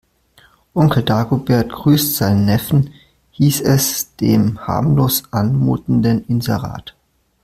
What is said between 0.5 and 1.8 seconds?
Onkel Dagobert